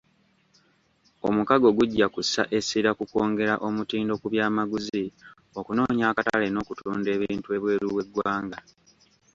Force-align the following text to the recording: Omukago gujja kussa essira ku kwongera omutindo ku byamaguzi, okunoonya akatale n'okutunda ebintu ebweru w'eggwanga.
Omukago 1.27 1.67
gujja 1.77 2.05
kussa 2.13 2.43
essira 2.57 2.91
ku 2.97 3.03
kwongera 3.11 3.53
omutindo 3.67 4.13
ku 4.21 4.27
byamaguzi, 4.33 5.03
okunoonya 5.59 6.05
akatale 6.11 6.47
n'okutunda 6.49 7.09
ebintu 7.15 7.47
ebweru 7.57 7.87
w'eggwanga. 7.95 8.59